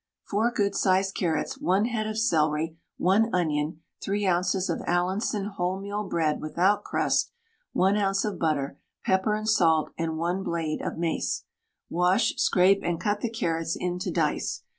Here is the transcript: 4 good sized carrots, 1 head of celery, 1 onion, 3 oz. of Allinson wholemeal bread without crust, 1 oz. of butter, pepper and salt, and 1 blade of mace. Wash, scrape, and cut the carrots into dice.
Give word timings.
4 0.23 0.49
good 0.49 0.73
sized 0.73 1.13
carrots, 1.13 1.59
1 1.59 1.85
head 1.85 2.07
of 2.07 2.17
celery, 2.17 2.75
1 2.97 3.29
onion, 3.35 3.81
3 4.01 4.27
oz. 4.29 4.67
of 4.67 4.81
Allinson 4.87 5.51
wholemeal 5.59 6.09
bread 6.09 6.41
without 6.41 6.83
crust, 6.83 7.31
1 7.73 7.97
oz. 7.97 8.25
of 8.25 8.39
butter, 8.39 8.79
pepper 9.05 9.35
and 9.35 9.47
salt, 9.47 9.91
and 9.99 10.17
1 10.17 10.41
blade 10.41 10.81
of 10.81 10.97
mace. 10.97 11.43
Wash, 11.87 12.33
scrape, 12.37 12.81
and 12.83 12.99
cut 12.99 13.21
the 13.21 13.29
carrots 13.29 13.77
into 13.79 14.09
dice. 14.09 14.63